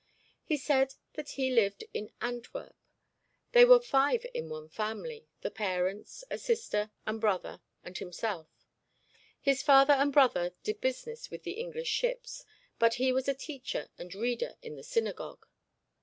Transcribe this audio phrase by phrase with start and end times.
[0.43, 2.75] He said that he lived in Antwerp.
[3.51, 8.47] They were five in one family the parents, a sister and brother, and himself.
[9.39, 12.43] His father and brother did business with the English ships,
[12.79, 15.45] but he was a teacher and reader in the synagogue.